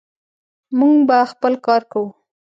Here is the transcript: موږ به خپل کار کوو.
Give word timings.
موږ 0.77 0.97
به 1.07 1.19
خپل 1.31 1.53
کار 1.65 1.81
کوو. 1.91 2.07